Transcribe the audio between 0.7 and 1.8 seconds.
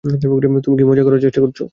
কি মজা করার চেষ্টা করছো?